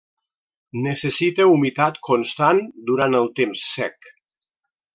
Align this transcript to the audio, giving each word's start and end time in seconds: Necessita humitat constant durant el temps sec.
Necessita 0.85 1.45
humitat 1.49 1.99
constant 2.09 2.63
durant 2.89 3.19
el 3.21 3.31
temps 3.41 3.67
sec. 3.75 4.13